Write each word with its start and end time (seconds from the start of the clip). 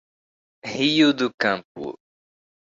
Rio 0.65 1.13
do 1.13 1.31
Campo 1.39 1.95